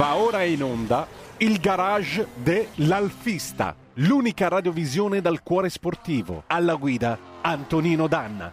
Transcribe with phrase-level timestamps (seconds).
[0.00, 1.06] Va ora in onda
[1.36, 6.44] il garage dell'Alfista, l'unica radiovisione dal cuore sportivo.
[6.46, 8.50] Alla guida Antonino Danna.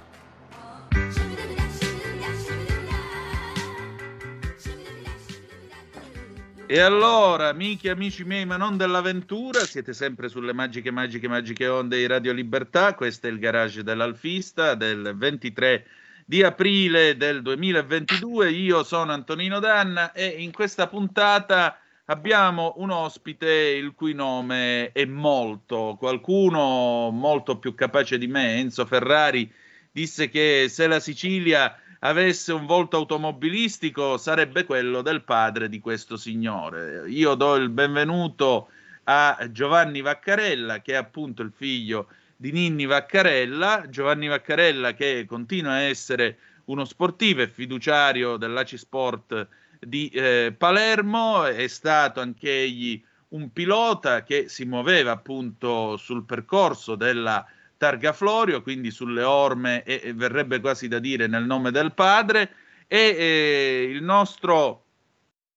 [6.65, 11.65] E allora, amici e amici miei, ma non dell'avventura, siete sempre sulle magiche, magiche, magiche
[11.69, 12.93] onde di Radio Libertà.
[12.93, 15.85] Questo è il garage dell'Alfista del 23
[16.29, 18.51] di aprile del 2022.
[18.51, 25.05] Io sono Antonino Danna e in questa puntata abbiamo un ospite il cui nome è
[25.05, 29.49] molto, qualcuno molto più capace di me, Enzo Ferrari,
[29.89, 36.17] disse che se la Sicilia avesse un volto automobilistico sarebbe quello del padre di questo
[36.17, 37.03] signore.
[37.07, 38.67] Io do il benvenuto
[39.05, 45.73] a Giovanni Vaccarella, che è appunto il figlio di Ninni Vaccarella, Giovanni Vaccarella che continua
[45.73, 49.47] a essere uno sportivo e fiduciario dell'ACI Sport
[49.79, 56.95] di eh, Palermo, è stato anche egli un pilota che si muoveva appunto sul percorso
[56.95, 57.45] della
[57.77, 62.49] Targa Florio, quindi sulle orme e, e verrebbe quasi da dire nel nome del padre
[62.87, 64.83] e eh, il nostro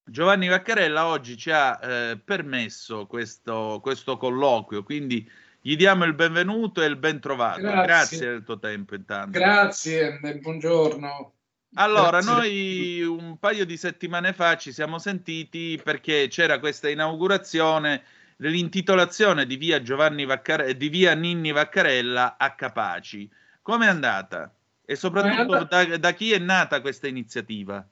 [0.04, 5.28] Giovanni Vaccarella oggi ci ha eh, permesso questo, questo colloquio, quindi
[5.62, 7.60] gli diamo il benvenuto e il ben trovato.
[7.60, 9.38] Grazie, Grazie del tuo tempo intanto.
[9.38, 11.34] Grazie, buongiorno.
[11.74, 12.32] Allora, Grazie.
[12.32, 18.02] noi un paio di settimane fa ci siamo sentiti perché c'era questa inaugurazione
[18.36, 23.30] dell'intitolazione di via, Giovanni Vaccare- di via Ninni Vaccarella a Capaci.
[23.60, 24.52] Come è andata?
[24.84, 25.84] E soprattutto andata...
[25.84, 27.86] Da, da chi è nata questa iniziativa?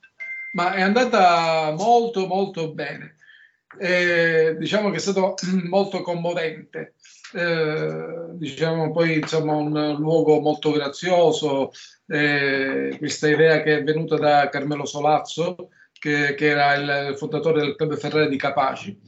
[0.52, 3.16] Ma è andata molto molto bene.
[3.78, 5.34] Eh, diciamo che è stato
[5.68, 6.94] molto commovente.
[7.34, 11.70] Eh, diciamo poi insomma un luogo molto grazioso,
[12.06, 17.76] eh, questa idea che è venuta da Carmelo Solazzo, che, che era il fondatore del
[17.76, 18.98] Club Ferrari di Capaci,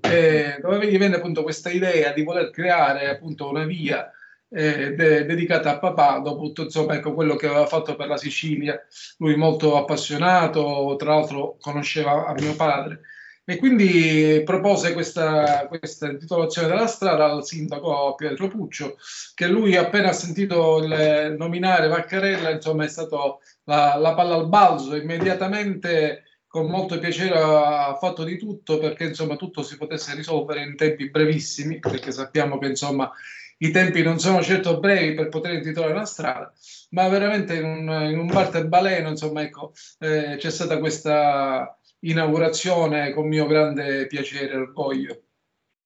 [0.00, 4.10] eh, dove gli venne appunto questa idea di voler creare appunto una via
[4.50, 8.18] eh, de- dedicata a papà, dopo tutto insomma, ecco, quello che aveva fatto per la
[8.18, 8.78] Sicilia,
[9.18, 13.00] lui molto appassionato, tra l'altro conosceva a mio padre
[13.44, 18.96] e quindi propose questa, questa intitolazione della strada al sindaco Pietro Puccio,
[19.34, 24.94] che lui appena sentito il, nominare Vaccarella, insomma è stato la, la palla al balzo,
[24.94, 30.76] immediatamente con molto piacere ha fatto di tutto perché insomma tutto si potesse risolvere in
[30.76, 33.10] tempi brevissimi, perché sappiamo che insomma
[33.58, 36.52] i tempi non sono certo brevi per poter intitolare una strada,
[36.90, 43.28] ma veramente in un, in un baleno, insomma, ecco, eh, c'è stata questa inaugurazione con
[43.28, 45.22] mio grande piacere e orgoglio.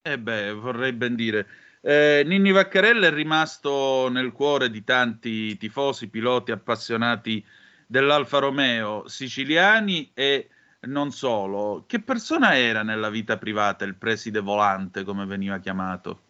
[0.02, 1.46] Eh beh, vorrei ben dire.
[1.80, 7.44] Eh, Ninni Vaccarella è rimasto nel cuore di tanti tifosi, piloti appassionati
[7.86, 10.48] dell'Alfa Romeo, siciliani e
[10.80, 11.84] non solo.
[11.86, 16.20] Che persona era nella vita privata il preside volante, come veniva chiamato?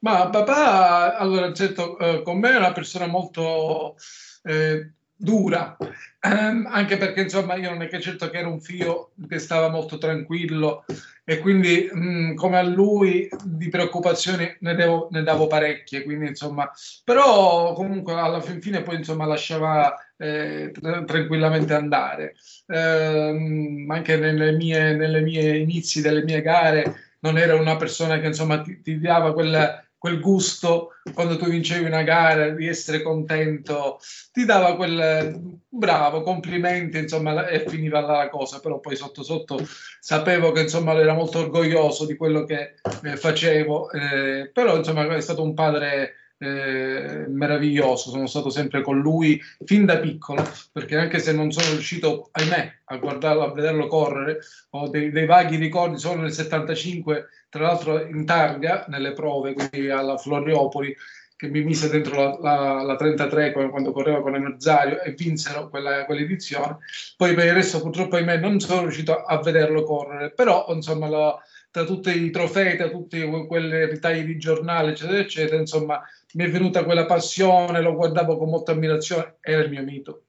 [0.00, 3.96] Ma papà, allora, certo, eh, con me è una persona molto
[4.42, 4.92] eh,
[5.24, 5.76] dura,
[6.20, 9.70] ehm, anche perché insomma io non è che certo che era un figlio che stava
[9.70, 10.84] molto tranquillo
[11.24, 16.28] e quindi mh, mm, come a lui di preoccupazioni ne, devo, ne davo parecchie, quindi
[16.28, 16.70] insomma,
[17.02, 20.70] però comunque alla fin fine poi insomma lasciava eh,
[21.06, 22.34] tranquillamente andare,
[22.66, 28.26] eh, anche nelle mie, nelle mie inizi delle mie gare non era una persona che
[28.26, 33.98] insomma ti, ti dava quella quel gusto quando tu vincevi una gara di essere contento,
[34.32, 39.58] ti dava quel bravo, complimenti, insomma, e finiva la cosa, però poi sotto sotto
[40.00, 45.20] sapevo che insomma era molto orgoglioso di quello che eh, facevo, eh, però insomma è
[45.22, 51.18] stato un padre eh, meraviglioso, sono stato sempre con lui fin da piccolo, perché anche
[51.18, 54.40] se non sono riuscito, ahimè, a guardarlo, a vederlo correre,
[54.70, 59.90] ho dei, dei vaghi ricordi solo nel 75, tra l'altro in targa, nelle prove, quindi
[59.90, 60.94] alla Floriopoli,
[61.36, 66.04] che mi mise dentro la, la, la 33 quando correva con Enerzario e vinsero quella,
[66.04, 66.78] quell'edizione.
[67.16, 71.36] Poi per il resto purtroppo ahimè non sono riuscito a vederlo correre, però insomma la,
[71.70, 76.00] tra tutti i trofei, tra tutti quei ritagli di giornale, eccetera, eccetera, insomma
[76.34, 80.22] mi è venuta quella passione, lo guardavo con molta ammirazione, era il mio mito.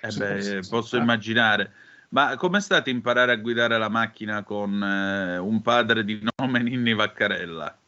[0.00, 1.72] Eh beh, posso immaginare.
[2.10, 6.92] Ma com'è stato imparare a guidare la macchina con eh, un padre di nome Ninni
[6.92, 7.78] Vaccarella?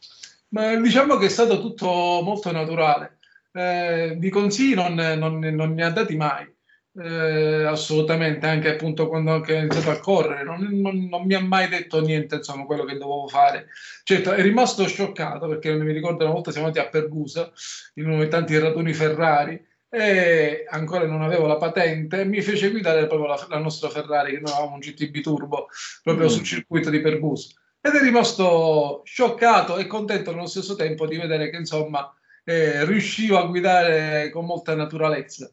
[0.49, 3.19] Ma diciamo che è stato tutto molto naturale.
[3.51, 6.51] Eh, di consigli non, non, non, ne ha dati mai,
[6.97, 10.61] eh, assolutamente, anche appunto quando ho iniziato a correre, non,
[11.09, 13.67] non, mi ha mai detto niente, insomma, quello che dovevo fare.
[14.03, 17.51] Certo, è rimasto scioccato perché mi ricordo una volta siamo andati a Pergusa,
[17.95, 23.07] in uno dei tanti raduni Ferrari, e ancora non avevo la patente, mi fece guidare
[23.07, 25.67] proprio la, la nostra Ferrari, che noi avevamo un GTB Turbo
[26.03, 26.29] proprio mm.
[26.29, 27.53] sul circuito di Perbus.
[27.81, 32.11] Ed è rimasto scioccato e contento allo stesso tempo di vedere che insomma
[32.43, 35.51] eh, riuscivo a guidare con molta naturalezza.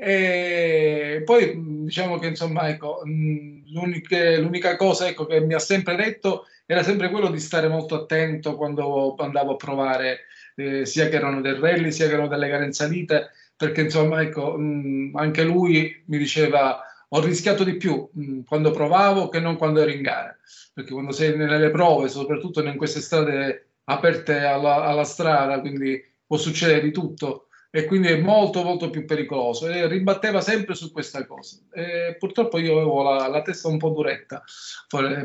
[0.00, 6.46] E poi diciamo che insomma ecco, l'unica, l'unica cosa ecco, che mi ha sempre detto
[6.66, 10.20] era sempre quello di stare molto attento quando andavo a provare
[10.54, 14.22] eh, sia che erano del rally sia che erano delle gare in salita perché insomma
[14.22, 19.56] ecco, mh, anche lui mi diceva ho rischiato di più mh, quando provavo che non
[19.56, 20.36] quando ero in gara,
[20.72, 26.36] perché quando sei nelle prove, soprattutto in queste strade aperte alla, alla strada, quindi può
[26.36, 31.26] succedere di tutto e quindi è molto molto più pericoloso e ribatteva sempre su questa
[31.26, 31.58] cosa.
[31.72, 34.42] E purtroppo io avevo la, la testa un po' duretta.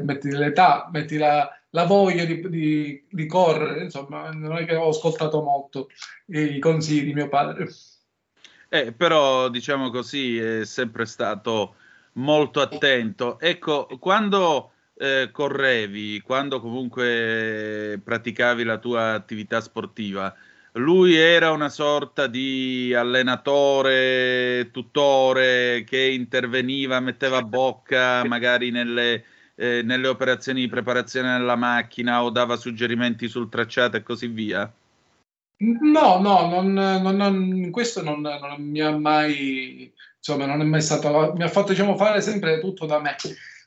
[0.01, 4.89] Metti l'età, metti la, la voglia di, di, di, correre insomma non è che ho
[4.89, 5.89] ascoltato molto
[6.27, 7.69] i consigli di mio padre.
[8.67, 11.75] Eh, però diciamo così è sempre stato
[12.13, 13.39] molto attento.
[13.39, 20.35] Ecco, quando eh, correvi, quando comunque praticavi la tua attività sportiva,
[20.73, 29.23] lui era una sorta di allenatore, tutore che interveniva, metteva bocca magari nelle,
[29.55, 34.71] eh, nelle operazioni di preparazione della macchina o dava suggerimenti sul tracciato e così via?
[35.57, 40.81] No, no, non, non, non, questo non, non, mi ha mai, insomma, non è mai
[40.81, 43.15] stato, mi ha fatto diciamo, fare sempre tutto da me,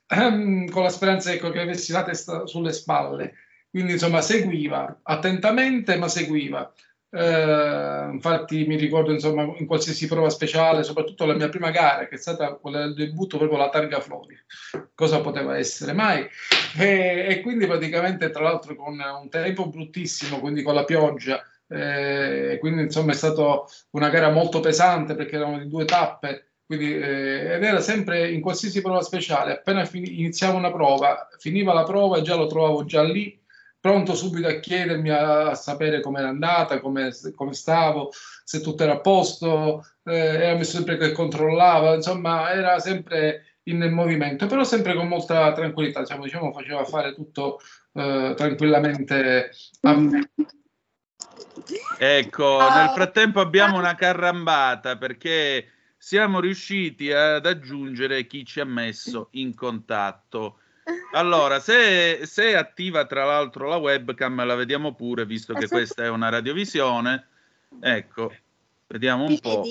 [0.08, 3.34] ehm, con la speranza ecco, che avessi la testa sulle spalle.
[3.70, 6.72] Quindi, insomma, seguiva attentamente, ma seguiva.
[7.08, 12.16] Eh, infatti mi ricordo insomma in qualsiasi prova speciale, soprattutto la mia prima gara che
[12.16, 14.36] è stata quella del debutto proprio la targa Flori,
[14.94, 16.26] cosa poteva essere mai?
[16.76, 22.58] E, e quindi praticamente tra l'altro con un tempo bruttissimo, quindi con la pioggia, eh,
[22.60, 27.54] quindi insomma è stata una gara molto pesante perché erano di due tappe, quindi, eh,
[27.54, 32.18] ed era sempre in qualsiasi prova speciale, appena fin- iniziava una prova, finiva la prova
[32.18, 33.40] e già lo trovavo già lì,
[33.86, 38.10] pronto subito a chiedermi a, a sapere com'era andata, come, come stavo,
[38.42, 43.78] se tutto era a posto, eh, era messo sempre che controllava, insomma era sempre in
[43.92, 47.60] movimento, però sempre con molta tranquillità, diciamo, diciamo faceva fare tutto
[47.92, 49.50] eh, tranquillamente
[49.82, 50.30] a me.
[51.98, 59.28] Ecco, nel frattempo abbiamo una carrambata perché siamo riusciti ad aggiungere chi ci ha messo
[59.32, 60.58] in contatto.
[61.12, 66.04] Allora, se, se è attiva tra l'altro la webcam, la vediamo pure, visto che questa
[66.04, 67.26] è una radiovisione.
[67.80, 68.32] Ecco,
[68.86, 69.64] vediamo un po'.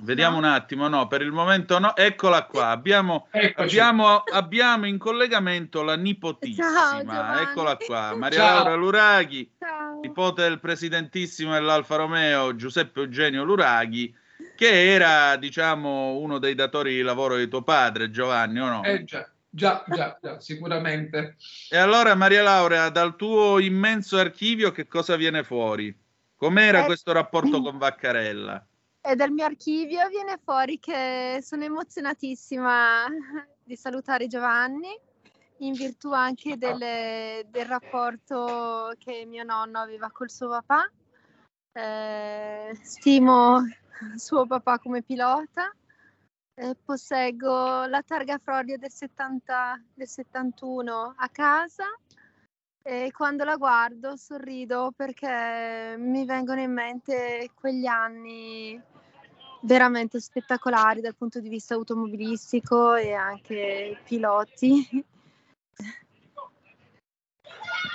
[0.00, 1.94] Vediamo un attimo, no, per il momento no.
[1.94, 8.54] Eccola qua, abbiamo, abbiamo, abbiamo in collegamento la nipotissima, Ciao, eccola qua, Maria Ciao.
[8.56, 10.00] Laura Luraghi, Ciao.
[10.00, 14.14] nipote del presidentissimo dell'Alfa Romeo Giuseppe Eugenio Luraghi,
[14.56, 18.82] che era, diciamo, uno dei datori di lavoro di tuo padre, Giovanni, o no?
[18.84, 19.28] Eh già.
[19.54, 21.36] Già, già, già, sicuramente.
[21.68, 25.94] E allora, Maria Laura, dal tuo immenso archivio, che cosa viene fuori?
[26.34, 28.66] Com'era eh, questo rapporto con Vaccarella?
[29.02, 33.04] E dal mio archivio viene fuori che sono emozionatissima
[33.62, 34.98] di salutare Giovanni,
[35.58, 40.90] in virtù anche delle, del rapporto che mio nonno aveva col suo papà.
[41.74, 43.60] Eh, stimo
[44.16, 45.70] suo papà come pilota.
[46.54, 51.84] Eh, posseggo la targa Florio del, 70, del 71 a casa
[52.82, 58.78] e quando la guardo sorrido perché mi vengono in mente quegli anni
[59.62, 65.04] veramente spettacolari dal punto di vista automobilistico e anche piloti.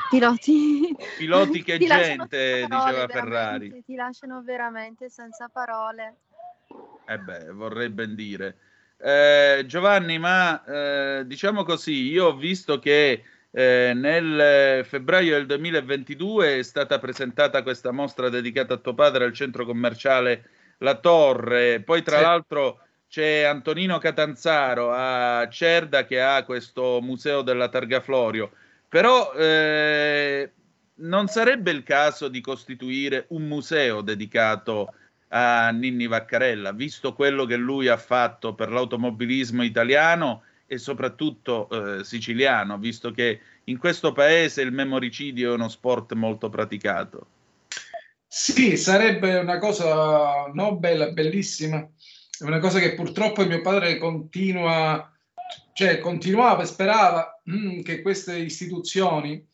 [0.09, 3.83] Piloti, piloti che gente, diceva Ferrari.
[3.83, 6.15] Ti lasciano veramente senza parole.
[7.07, 8.57] Eh beh, vorrei ben dire.
[8.97, 16.57] Eh, Giovanni, ma eh, diciamo così, io ho visto che eh, nel febbraio del 2022
[16.59, 20.49] è stata presentata questa mostra dedicata a tuo padre al centro commerciale
[20.79, 22.23] la torre, poi tra sì.
[22.23, 28.51] l'altro c'è Antonino Catanzaro a Cerda che ha questo museo della Targa Florio,
[28.89, 30.51] però eh,
[30.95, 34.93] non sarebbe il caso di costituire un museo dedicato a
[35.29, 42.77] Ninni Vaccarella, visto quello che lui ha fatto per l'automobilismo italiano e soprattutto eh, siciliano,
[42.77, 47.27] visto che in questo paese il memoricidio è uno sport molto praticato.
[48.27, 55.11] Sì, sarebbe una cosa no, bella, bellissima, è una cosa che purtroppo mio padre continua,
[55.73, 59.45] cioè continuava sperava mm, che queste istituzioni,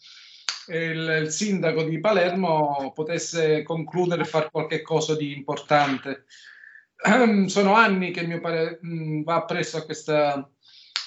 [0.67, 6.25] il, il, sindaco di Palermo potesse concludere e fare qualche cosa di importante.
[7.47, 10.49] sono anni che mio padre mh, va presso a questa,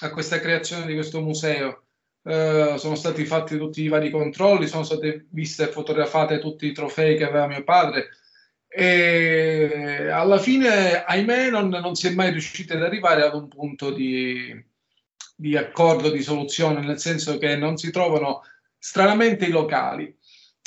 [0.01, 1.83] a questa creazione di questo museo.
[2.27, 6.73] Uh, sono stati fatti tutti i vari controlli, sono state viste e fotografate tutti i
[6.73, 8.09] trofei che aveva mio padre
[8.69, 13.91] e alla fine, ahimè, non, non si è mai riusciti ad arrivare ad un punto
[13.91, 14.53] di,
[15.35, 18.43] di accordo, di soluzione, nel senso che non si trovano
[18.77, 20.15] stranamente i locali.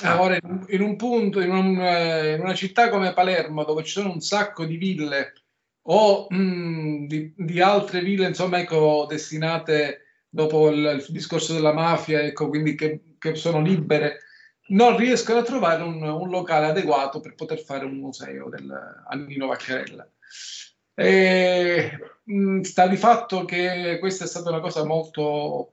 [0.03, 0.21] Ah.
[0.21, 0.39] Ora,
[0.69, 4.21] in, un punto, in, un, eh, in, una città come Palermo, dove ci sono un
[4.21, 5.35] sacco di ville
[5.83, 11.73] o mh, mm, di, di, altre ville, insomma, ecco, destinate dopo il, il, discorso della
[11.73, 14.21] mafia, ecco, quindi che, che, sono libere,
[14.69, 18.71] non riescono a trovare un, un, locale adeguato per poter fare un museo del
[19.09, 20.09] Annino Vaccarella.
[20.95, 25.73] E, mh, mm, sta di fatto che questa è stata una cosa molto,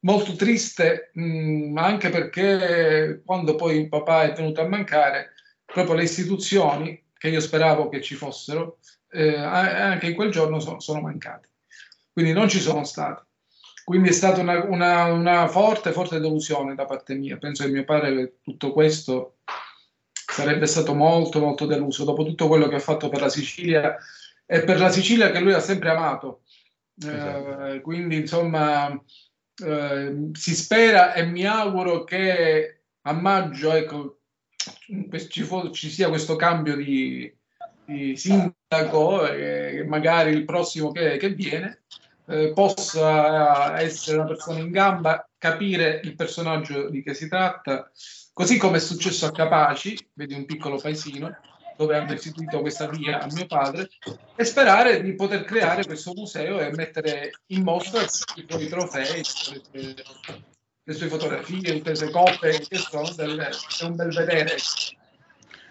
[0.00, 5.32] molto triste, mh, mm, anche perché quando poi il papà è venuto a mancare,
[5.64, 8.78] proprio le istituzioni che io speravo che ci fossero,
[9.10, 11.48] eh, anche in quel giorno sono, sono mancate.
[12.12, 13.22] Quindi non ci sono stati.
[13.84, 17.38] Quindi è stata una, una, una, forte, forte delusione da parte mia.
[17.38, 19.38] Penso che mio padre tutto questo
[20.12, 23.96] sarebbe stato molto, molto deluso dopo tutto quello che ha fatto per la Sicilia
[24.44, 26.42] è per la Sicilia che lui ha sempre amato.
[27.00, 27.64] Esatto.
[27.66, 29.02] Eh, quindi, insomma,
[29.64, 34.18] eh, si spera e mi auguro che a maggio ecco,
[35.28, 37.32] ci, fu, ci sia questo cambio di,
[37.84, 41.82] di sindaco e magari il prossimo che, che viene
[42.26, 47.90] eh, possa essere una persona in gamba, capire il personaggio di che si tratta,
[48.32, 51.34] così come è successo a Capaci, vedi un piccolo paesino,
[51.78, 53.88] dove hanno istituito questa via a mio padre
[54.34, 59.22] e sperare di poter creare questo museo e mettere in mostra i suoi trofei,
[60.82, 64.56] le, sue fotografie, tutte le sue coppe che sono del, è un bel vedere.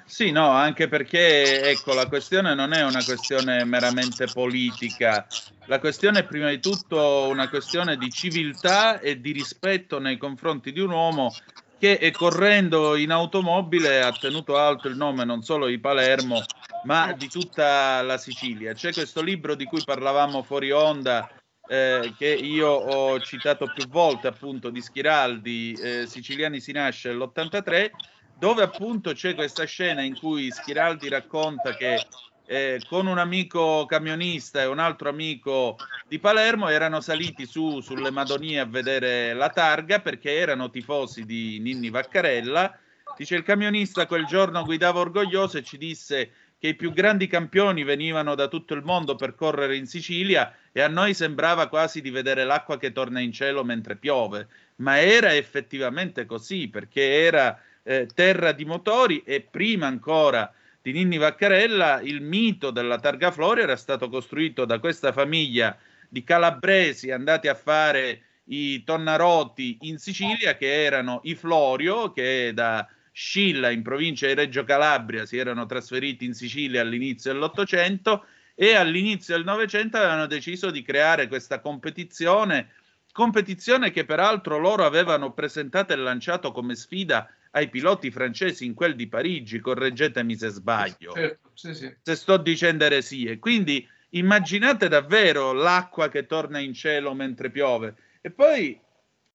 [0.06, 5.28] Sì, no, anche perché ecco, la questione non è una questione meramente politica,
[5.66, 10.72] la questione è prima di tutto una questione di civiltà e di rispetto nei confronti
[10.72, 11.34] di un uomo
[11.79, 16.43] che correndo in automobile ha tenuto alto il nome non solo di Palermo,
[16.84, 18.74] ma di tutta la Sicilia.
[18.74, 21.29] C'è questo libro di cui parlavamo fuori onda,
[21.67, 27.89] eh, che io ho citato più volte, appunto, di Schiraldi, eh, Siciliani si nasce nell'83,
[28.38, 32.05] dove appunto c'è questa scena in cui Schiraldi racconta che
[32.50, 35.75] eh, con un amico camionista e un altro amico
[36.08, 41.60] di Palermo erano saliti su sulle Madonie a vedere la targa perché erano tifosi di
[41.60, 42.80] Ninni Vaccarella.
[43.18, 47.84] Dice il camionista quel giorno guidava orgoglioso e ci disse che i più grandi campioni
[47.84, 52.12] venivano da tutto il mondo per correre in Sicilia e a noi sembrava quasi di
[52.12, 58.08] vedere l'acqua che torna in cielo mentre piove, ma era effettivamente così perché era eh,
[58.13, 60.51] terra di motori e prima ancora
[60.88, 65.77] di Ninni Vaccarella, il mito della Targa Floria era stato costruito da questa famiglia
[66.08, 72.88] di calabresi andati a fare i Tonnaroti in Sicilia, che erano i Florio, che da
[73.12, 78.24] Scilla in provincia di Reggio Calabria si erano trasferiti in Sicilia all'inizio dell'Ottocento
[78.56, 82.70] e all'inizio del Novecento avevano deciso di creare questa competizione,
[83.12, 88.96] competizione che peraltro loro avevano presentato e lanciato come sfida ai piloti francesi in quel
[88.96, 91.94] di Parigi, correggetemi se sbaglio, certo, sì, sì.
[92.01, 93.39] se sto dicendo eresie.
[93.39, 97.96] Quindi immaginate davvero l'acqua che torna in cielo mentre piove.
[98.22, 98.80] E poi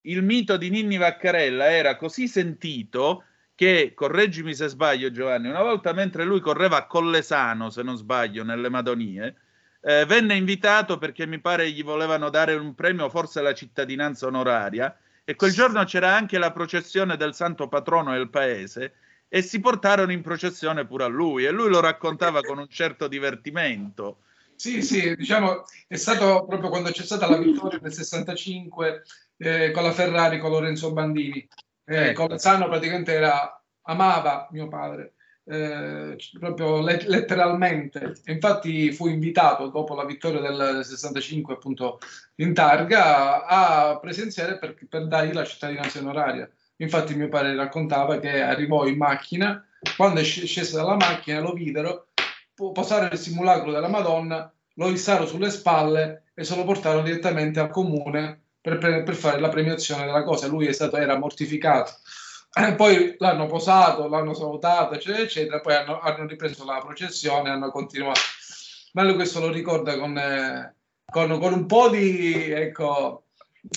[0.03, 5.93] il mito di Ninni Vaccarella era così sentito che, correggimi se sbaglio Giovanni, una volta
[5.93, 9.37] mentre lui correva a Collesano, se non sbaglio, nelle Madonie,
[9.81, 14.97] eh, venne invitato perché mi pare gli volevano dare un premio, forse la cittadinanza onoraria,
[15.25, 18.95] e quel giorno c'era anche la processione del santo patrono del paese
[19.29, 23.09] e si portarono in processione pure a lui e lui lo raccontava con un certo
[23.09, 24.23] divertimento.
[24.55, 29.03] Sì, sì, diciamo, è stato proprio quando c'è stata la vittoria del 65
[29.39, 31.49] eh, con la Ferrari, con Lorenzo Bandini.
[31.85, 32.27] Eh, ecco.
[32.27, 38.21] Colasano praticamente era, amava mio padre eh, proprio let- letteralmente.
[38.27, 41.99] Infatti fu invitato dopo la vittoria del 65 appunto
[42.37, 46.49] in targa a presenziare per, per dargli la cittadinanza onoraria.
[46.77, 49.65] Infatti mio padre raccontava che arrivò in macchina,
[49.97, 52.09] quando è scese dalla macchina lo videro
[52.55, 57.71] posare il simulacro della Madonna, lo issarono sulle spalle e se lo portarono direttamente al
[57.71, 60.47] comune per, per, per fare la premiazione della cosa.
[60.47, 61.93] Lui stato, era mortificato
[62.55, 67.71] eh, poi l'hanno posato, l'hanno salutato, eccetera, eccetera, poi hanno, hanno ripreso la processione, hanno
[67.71, 68.21] continuato.
[68.93, 70.75] Ma lui questo lo ricorda con, eh,
[71.07, 73.25] con, con un po' di ecco,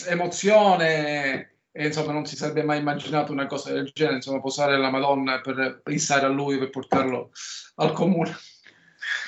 [0.07, 4.89] emozione e insomma non si sarebbe mai immaginato una cosa del genere, insomma posare la
[4.89, 7.31] Madonna per pensare a lui, per portarlo
[7.75, 8.35] al comune.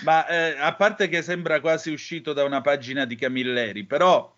[0.04, 4.34] Ma eh, a parte che sembra quasi uscito da una pagina di Camilleri, però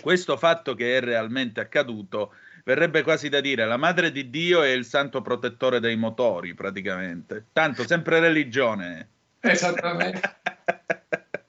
[0.00, 4.70] questo fatto che è realmente accaduto verrebbe quasi da dire la madre di Dio è
[4.70, 7.46] il santo protettore dei motori, praticamente.
[7.52, 9.08] Tanto sempre religione.
[9.40, 10.20] Esattamente.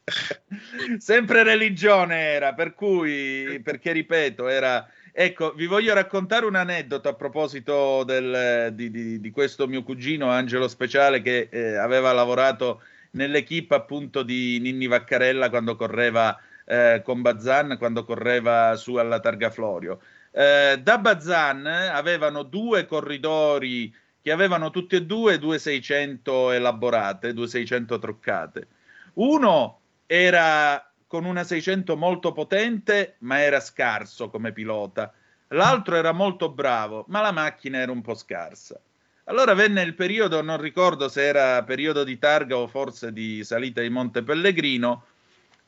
[0.98, 4.88] sempre religione era, per cui, perché ripeto, era...
[5.13, 10.30] Ecco, vi voglio raccontare un aneddoto a proposito del, di, di, di, questo mio cugino
[10.30, 17.22] Angelo Speciale che eh, aveva lavorato nell'equipe appunto di Ninni Vaccarella quando correva eh, con
[17.22, 20.00] Bazan, quando correva su alla Targa Florio.
[20.32, 28.68] Eh, da Bazan avevano due corridori che avevano tutti e due 2600 elaborate, 2600 truccate.
[29.14, 35.12] Uno era con una 600 molto potente, ma era scarso come pilota.
[35.50, 38.80] L'altro era molto bravo, ma la macchina era un po' scarsa.
[39.26, 43.82] Allora venne il periodo, non ricordo se era periodo di targa o forse di salita
[43.82, 45.06] di Monte Pellegrino.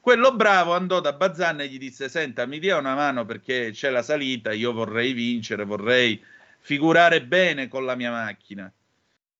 [0.03, 3.89] Quello bravo andò da Bazzan e gli disse: Senta, mi dia una mano perché c'è
[3.89, 6.21] la salita, io vorrei vincere, vorrei
[6.59, 8.69] figurare bene con la mia macchina.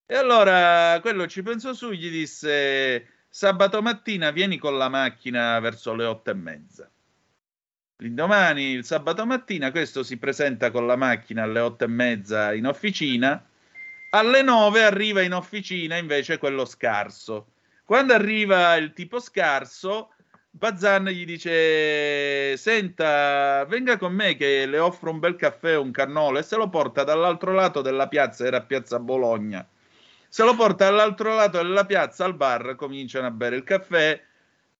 [0.06, 5.94] E allora quello ci pensò su, gli disse: Sabato mattina vieni con la macchina verso
[5.94, 6.90] le otto e mezza.
[7.98, 12.68] L'indomani, il sabato mattina, questo si presenta con la macchina alle otto e mezza in
[12.68, 13.46] officina
[14.12, 17.48] alle 9 arriva in officina invece quello scarso.
[17.84, 20.13] Quando arriva il tipo scarso,
[20.56, 26.38] Bazan gli dice: Senta, venga con me che le offro un bel caffè un cannolo
[26.38, 29.68] e se lo porta dall'altro lato della piazza, era piazza Bologna.
[30.30, 34.22] Se lo porta dall'altro lato della piazza al bar, cominciano a bere il caffè.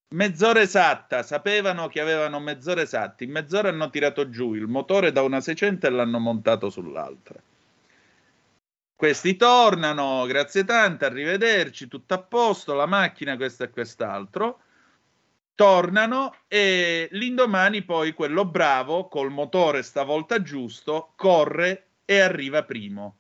[0.10, 3.24] Mezz'ora esatta, sapevano che avevano mezz'ora esatta.
[3.24, 7.42] In mezz'ora hanno tirato giù il motore da una 600 e l'hanno montato sull'altra.
[8.96, 14.60] Questi tornano, grazie tante, arrivederci, tutto a posto, la macchina, questo e quest'altro.
[15.56, 23.18] Tornano e l'indomani poi quello bravo, col motore stavolta giusto, corre e arriva primo.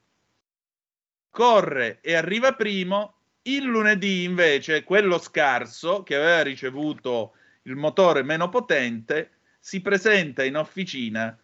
[1.29, 3.17] Corre e arriva primo.
[3.43, 10.57] Il lunedì invece quello scarso, che aveva ricevuto il motore meno potente, si presenta in
[10.57, 11.37] officina,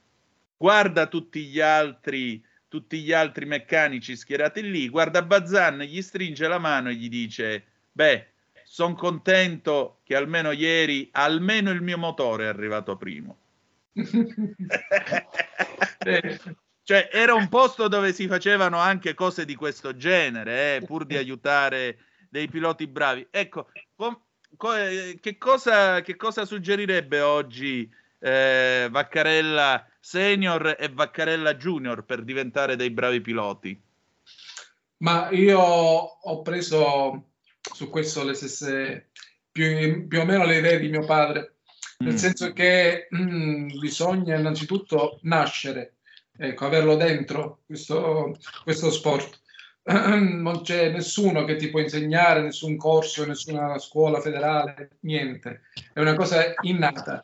[0.58, 6.60] guarda tutti gli altri tutti gli altri meccanici schierati lì, guarda Bazan, gli stringe la
[6.60, 8.28] mano e gli dice, beh,
[8.72, 13.38] sono contento che almeno ieri, almeno il mio motore è arrivato primo.
[16.84, 21.18] cioè, era un posto dove si facevano anche cose di questo genere, eh, pur di
[21.18, 21.98] aiutare
[22.30, 23.26] dei piloti bravi.
[23.32, 24.22] Ecco, com-
[24.56, 32.22] co- eh, che, cosa, che cosa suggerirebbe oggi eh, Vaccarella senior e Vaccarella junior per
[32.22, 33.82] diventare dei bravi piloti?
[34.98, 37.29] Ma io ho preso
[37.74, 39.10] su questo le stesse,
[39.52, 41.56] più, più o meno le idee di mio padre,
[42.00, 42.18] nel mm.
[42.18, 45.96] senso che mm, bisogna innanzitutto nascere,
[46.38, 49.40] ecco, averlo dentro questo, questo sport.
[49.90, 55.62] Non c'è nessuno che ti può insegnare, nessun corso, nessuna scuola federale, niente.
[55.94, 57.22] È una cosa innata.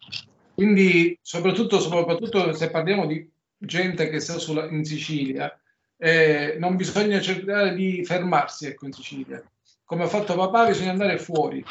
[0.53, 5.57] Quindi, soprattutto, soprattutto se parliamo di gente che sta sulla, in Sicilia,
[5.97, 9.43] eh, non bisogna cercare di fermarsi ecco, in Sicilia.
[9.85, 11.63] Come ha fatto papà, bisogna andare fuori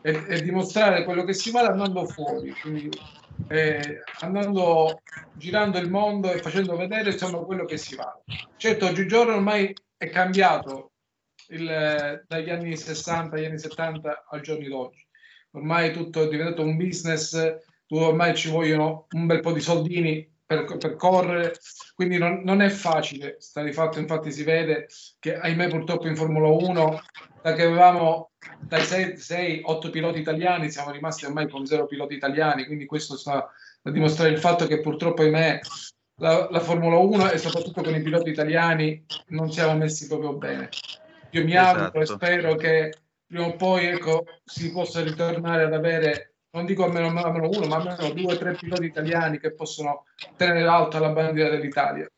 [0.00, 2.88] e, e dimostrare quello che si vale andando fuori, quindi
[3.48, 5.02] eh, andando,
[5.34, 8.22] girando il mondo e facendo vedere insomma quello che si vale.
[8.56, 10.92] Certo, oggigiorno ormai è cambiato
[11.48, 15.06] il, dagli anni 60 agli anni 70 al giorno d'oggi.
[15.52, 17.58] Ormai tutto è diventato un business
[17.90, 21.54] ormai ci vogliono un bel po' di soldini per, per correre,
[21.94, 23.36] quindi non, non, è facile.
[23.38, 27.00] Sta di fatto, infatti, si vede che ahimè, purtroppo in Formula 1,
[27.52, 28.30] che avevamo
[28.60, 32.66] dai 6-8 piloti italiani, siamo rimasti ormai con zero piloti italiani.
[32.66, 33.50] Quindi, questo sta
[33.82, 35.60] a dimostrare il fatto che purtroppo, ahimè,
[36.20, 40.68] la, la Formula 1 e soprattutto con i piloti italiani non siamo messi proprio bene.
[41.30, 41.78] Io mi esatto.
[41.78, 42.92] auguro e spero che
[43.26, 47.76] prima o poi ecco, si possa ritornare ad avere non dico almeno, almeno uno, ma
[47.76, 50.04] almeno due o tre piloti italiani che possono
[50.36, 52.08] tenere alta la bandiera dell'Italia.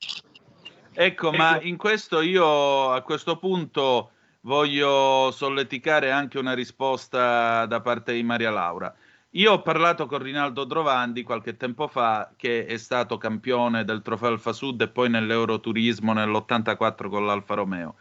[0.92, 1.66] Ecco, ma ecco.
[1.66, 4.12] in questo io a questo punto
[4.42, 8.94] voglio solleticare anche una risposta da parte di Maria Laura.
[9.34, 14.28] Io ho parlato con Rinaldo Drovandi qualche tempo fa, che è stato campione del trofeo
[14.28, 17.94] Alfa Sud e poi nell'Euroturismo nell'84 con l'Alfa Romeo.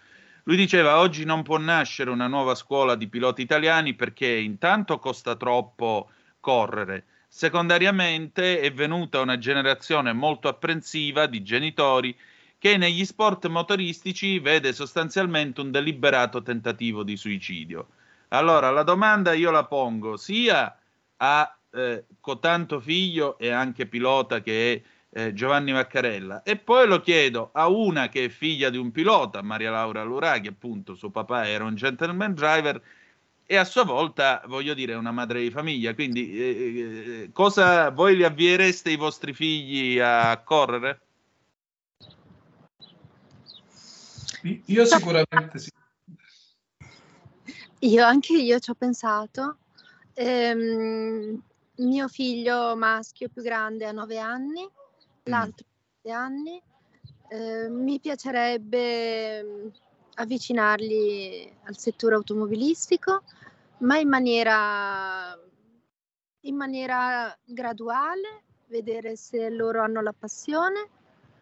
[0.43, 5.35] Lui diceva oggi non può nascere una nuova scuola di piloti italiani perché intanto costa
[5.35, 7.05] troppo correre.
[7.27, 12.17] Secondariamente è venuta una generazione molto apprensiva di genitori
[12.59, 17.87] che negli sport motoristici vede sostanzialmente un deliberato tentativo di suicidio.
[18.29, 20.77] Allora, la domanda io la pongo sia
[21.17, 27.01] a eh, cotanto figlio e anche pilota che è eh, Giovanni Vaccarella e poi lo
[27.01, 31.47] chiedo a una che è figlia di un pilota, Maria Laura Luraghi, appunto suo papà
[31.47, 32.81] era un gentleman driver
[33.45, 35.95] e a sua volta, voglio dire, una madre di famiglia.
[35.95, 41.01] Quindi, eh, eh cosa voi li avviereste i vostri figli a correre?
[44.43, 45.69] Io sicuramente sì.
[47.79, 49.57] Io anche io ci ho pensato.
[50.13, 51.41] Ehm,
[51.75, 54.67] mio figlio maschio più grande ha nove anni,
[55.23, 56.61] l'altro ha sette anni.
[57.29, 59.67] Eh, mi piacerebbe mm,
[60.15, 63.23] avvicinarli al settore automobilistico
[63.79, 65.37] ma in maniera,
[66.41, 70.89] in maniera graduale, vedere se loro hanno la passione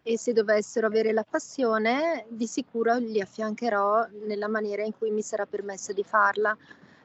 [0.08, 5.22] e se dovessero avere la passione di sicuro li affiancherò nella maniera in cui mi
[5.22, 6.56] sarà permesso di farla.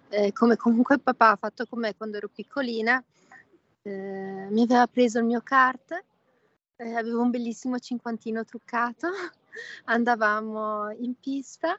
[0.08, 3.02] Eh, come comunque papà ha fatto con me quando ero piccolina,
[3.82, 6.04] eh, mi aveva preso il mio kart,
[6.76, 9.08] eh, avevo un bellissimo cinquantino truccato,
[9.86, 11.76] andavamo in pista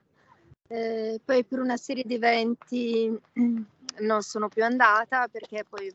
[0.68, 3.16] eh, poi per una serie di eventi
[4.00, 5.94] non sono più andata perché poi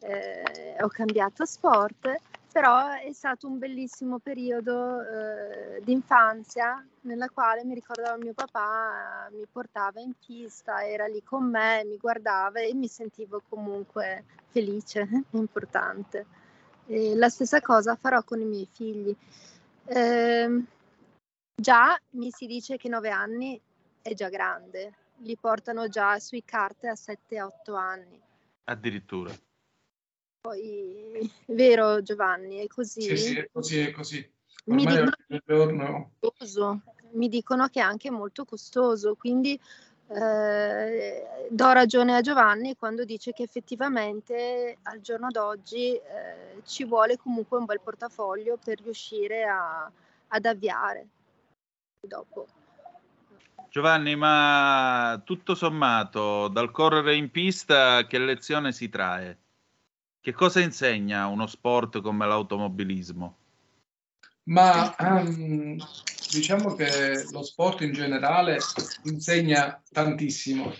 [0.00, 2.12] eh, ho cambiato sport,
[2.50, 9.28] però è stato un bellissimo periodo eh, di infanzia nella quale mi ricordavo mio papà
[9.32, 15.06] mi portava in pista, era lì con me, mi guardava e mi sentivo comunque felice,
[15.32, 16.26] importante.
[16.86, 19.14] E la stessa cosa farò con i miei figli.
[19.84, 20.64] Eh,
[21.60, 23.60] Già mi si dice che 9 anni
[24.00, 28.22] è già grande, li portano già sui carte a 7-8 anni.
[28.62, 29.32] Addirittura.
[30.48, 33.02] Poi, vero Giovanni, è così?
[33.02, 34.32] Sì, sì, è così, è così.
[34.64, 35.10] Mi dicono,
[35.44, 36.12] giorno...
[37.10, 39.60] mi dicono, che è anche molto costoso, quindi
[40.06, 47.18] eh, do ragione a Giovanni quando dice che effettivamente al giorno d'oggi eh, ci vuole
[47.18, 49.90] comunque un bel portafoglio per riuscire a,
[50.28, 51.06] ad avviare
[52.00, 52.46] dopo.
[53.68, 59.40] Giovanni, ma tutto sommato, dal correre in pista, che lezione si trae?
[60.20, 63.36] Che cosa insegna uno sport come l'automobilismo?
[64.48, 65.76] Ma um,
[66.30, 68.58] diciamo che lo sport in generale
[69.04, 70.72] insegna tantissimo,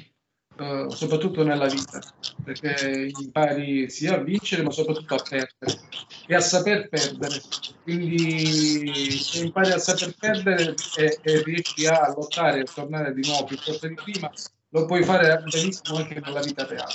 [0.57, 2.01] uh, soprattutto nella vita,
[2.43, 5.81] perché impari sia a vincere ma soprattutto a perdere
[6.27, 7.41] e a saper perdere.
[7.83, 13.45] Quindi se impari a saper perdere e, e riesci a lottare e tornare di nuovo
[13.45, 14.31] più forte di prima,
[14.71, 16.95] lo puoi fare benissimo anche nella vita reale.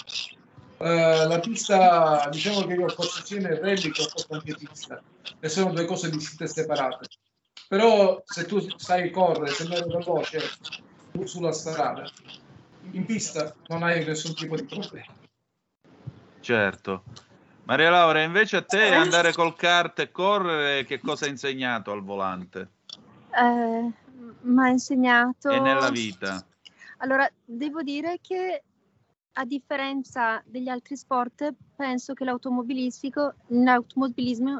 [0.84, 4.54] Uh, la pista, diciamo che io ho fatto sia nel rally che ho fatto anche
[4.54, 5.02] pista
[5.40, 7.08] e sono due cose distinte e separate.
[7.70, 10.42] Però se tu sai correre, se andare veloce
[11.24, 12.04] sulla strada,
[12.92, 15.06] in pista non hai nessun tipo di problema.
[16.42, 17.04] Certo.
[17.64, 22.04] Maria Laura, invece a te andare col kart e correre, che cosa ha insegnato al
[22.04, 22.72] volante?
[23.34, 23.92] Eh,
[24.42, 25.50] mi ha insegnato...
[25.50, 26.46] E nella vita?
[26.98, 28.64] Allora, devo dire che
[29.34, 33.34] a differenza degli altri sport, penso che l'automobilismo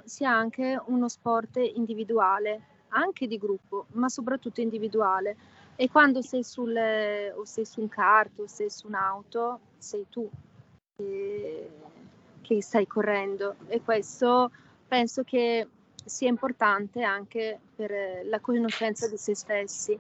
[0.06, 5.36] sia anche uno sport individuale, anche di gruppo, ma soprattutto individuale.
[5.76, 6.78] E quando sei, sul,
[7.44, 10.30] sei su un kart o sei su un'auto, sei tu.
[10.96, 11.70] E
[12.44, 14.52] che stai correndo e questo
[14.88, 15.68] penso che
[16.06, 19.98] sia importante anche per la conoscenza di se stessi.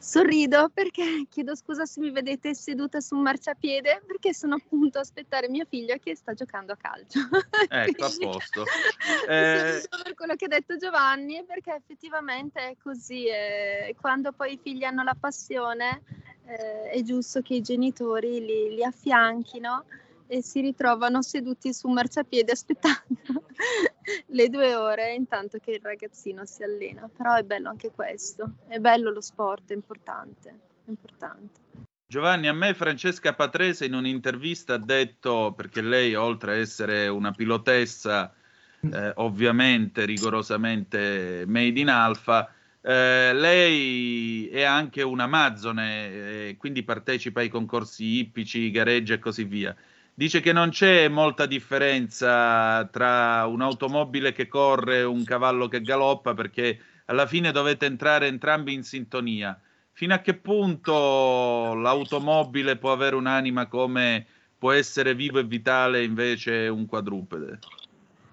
[0.00, 5.02] Sorrido perché chiedo scusa se mi vedete seduta su un marciapiede perché sono appunto a
[5.02, 7.20] aspettare mio figlio che sta giocando a calcio.
[7.68, 8.64] Ecco, a posto.
[9.28, 9.82] Eh...
[10.02, 13.26] per quello che ha detto Giovanni perché effettivamente è così.
[13.26, 16.02] Eh, quando poi i figli hanno la passione
[16.46, 19.84] eh, è giusto che i genitori li, li affianchino
[20.30, 23.46] e si ritrovano seduti su un marciapiede aspettando
[24.26, 27.10] le due ore intanto che il ragazzino si allena.
[27.14, 30.48] Però è bello anche questo, è bello lo sport, è importante,
[30.84, 31.58] è importante.
[32.06, 37.32] Giovanni, a me Francesca Patrese in un'intervista ha detto, perché lei oltre a essere una
[37.32, 38.32] pilotessa,
[38.80, 46.08] eh, ovviamente rigorosamente made in alfa, eh, lei è anche un amazzone,
[46.48, 49.76] eh, quindi partecipa ai concorsi ippici, gareggi e così via
[50.20, 56.34] dice che non c'è molta differenza tra un'automobile che corre e un cavallo che galoppa
[56.34, 59.58] perché alla fine dovete entrare entrambi in sintonia.
[59.92, 64.26] Fino a che punto l'automobile può avere un'anima come
[64.58, 67.58] può essere vivo e vitale invece un quadrupede?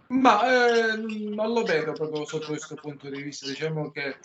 [0.07, 3.47] Ma eh, non lo vedo proprio sotto questo punto di vista.
[3.47, 4.17] Diciamo che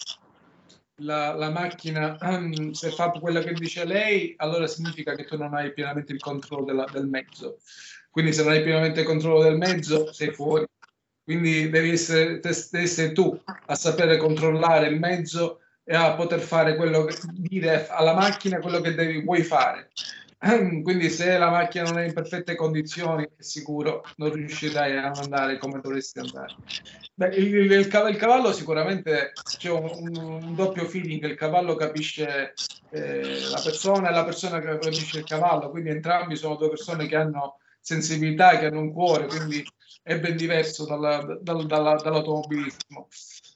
[1.02, 2.16] la, la macchina,
[2.72, 6.64] se fa quello che dice lei, allora significa che tu non hai pienamente il controllo
[6.64, 7.58] della, del mezzo.
[8.10, 10.66] Quindi se non hai pienamente il controllo del mezzo, sei fuori.
[11.24, 16.76] Quindi devi essere, devi essere tu a sapere controllare il mezzo e a poter fare
[16.76, 19.90] quello che dire alla macchina quello che devi, vuoi fare.
[20.82, 25.80] Quindi se la macchina non è in perfette condizioni, sicuro non riuscirai a andare come
[25.80, 26.56] dovresti andare.
[27.14, 32.54] Beh, il, il, il, cavallo sicuramente c'è un, un, doppio feeling, il cavallo capisce
[32.90, 37.14] eh, la persona e la persona capisce il cavallo, quindi entrambi sono due persone che
[37.14, 39.64] hanno sensibilità, che hanno un cuore, quindi
[40.02, 43.06] è ben diverso dalla, dalla, dalla, dall'automobilismo.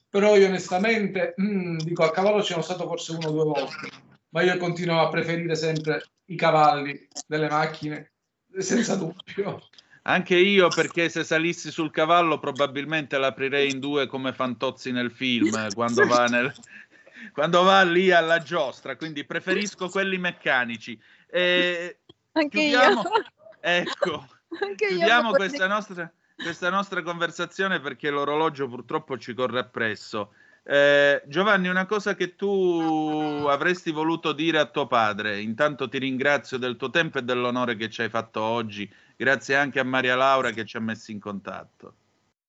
[0.09, 3.89] Però io onestamente mm, dico a cavallo ci sono stato forse uno o due volte,
[4.29, 8.11] ma io continuo a preferire sempre i cavalli delle macchine,
[8.57, 9.61] senza dubbio.
[10.03, 15.49] Anche io, perché se salissi sul cavallo probabilmente l'aprirei in due come Fantozzi nel film,
[15.75, 16.53] quando va, nel,
[17.33, 20.99] quando va lì alla giostra, quindi preferisco quelli meccanici.
[21.29, 21.99] E
[22.31, 23.25] Anche chiudiamo, io.
[23.59, 24.27] Ecco,
[24.61, 30.31] Anche chiudiamo io questa, nostra, questa nostra conversazione perché l'orologio purtroppo ci corre appresso.
[30.69, 36.57] Eh, Giovanni, una cosa che tu avresti voluto dire a tuo padre, intanto ti ringrazio
[36.57, 40.51] del tuo tempo e dell'onore che ci hai fatto oggi, grazie anche a Maria Laura
[40.51, 41.93] che ci ha messo in contatto.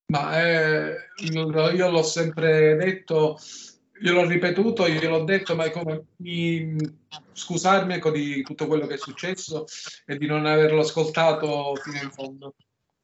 [0.06, 0.96] Ma eh,
[1.30, 3.38] io l'ho sempre detto,
[4.00, 6.74] io l'ho ripetuto, io l'ho detto, ma è come mi,
[7.32, 9.64] scusarmi ecco, di tutto quello che è successo
[10.04, 12.54] e di non averlo ascoltato fino in fondo.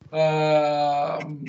[0.09, 1.43] Uh,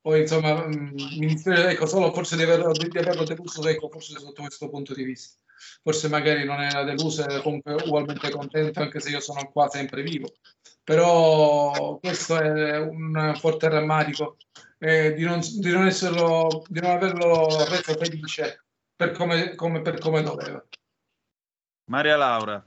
[0.00, 4.18] poi insomma mm, mi dispiace ecco, solo forse di averlo, di averlo deluso ecco, forse
[4.18, 5.38] sotto questo punto di vista.
[5.82, 10.02] Forse magari non era deluso e comunque ugualmente contento anche se io sono qua sempre
[10.02, 10.32] vivo.
[10.84, 14.36] Però questo è un forte rammarico
[14.78, 19.98] eh, di, non, di, non esserlo, di non averlo reso felice per come, come, per
[19.98, 20.64] come doveva.
[21.90, 22.64] Maria Laura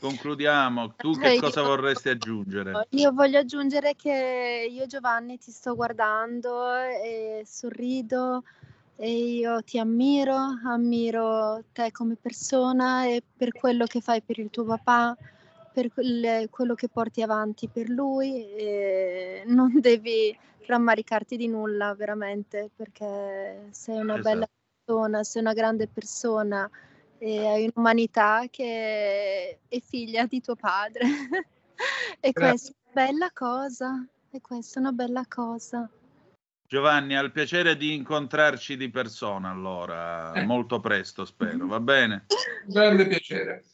[0.00, 2.86] Concludiamo, tu che eh, cosa io, vorresti aggiungere?
[2.90, 8.44] Io voglio aggiungere che io Giovanni ti sto guardando e sorrido
[8.94, 14.50] e io ti ammiro, ammiro te come persona e per quello che fai per il
[14.50, 15.16] tuo papà,
[15.72, 23.68] per quello che porti avanti per lui e non devi rammaricarti di nulla veramente perché
[23.70, 24.28] sei una esatto.
[24.28, 24.48] bella
[24.84, 26.70] persona, sei una grande persona
[27.18, 31.02] e hai un'umanità che è figlia di tuo padre.
[32.20, 35.90] e questa è una bella cosa, e questa è una bella cosa.
[36.66, 40.44] Giovanni, al piacere di incontrarci di persona allora, eh.
[40.44, 42.26] molto presto spero, va bene?
[42.66, 43.64] Grande piacere.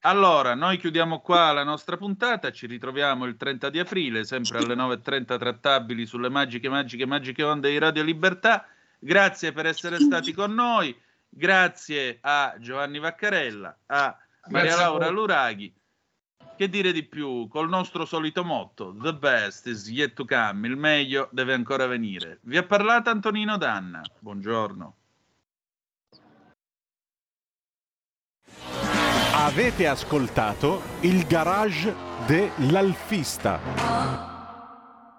[0.00, 4.76] Allora, noi chiudiamo qua la nostra puntata, ci ritroviamo il 30 di aprile, sempre alle
[4.76, 8.64] 9.30 trattabili sulle magiche, magiche, magiche onde di Radio Libertà.
[9.00, 10.96] Grazie per essere stati con noi.
[11.38, 14.16] Grazie a Giovanni Vaccarella, a
[14.48, 15.74] Maria Grazie Laura a Luraghi.
[16.56, 17.46] Che dire di più?
[17.48, 22.38] Col nostro solito motto, the best is yet to come, il meglio deve ancora venire.
[22.40, 24.00] Vi ha parlato Antonino Danna.
[24.18, 24.96] Buongiorno.
[29.34, 31.94] Avete ascoltato il garage
[32.26, 34.35] dell'Alfista.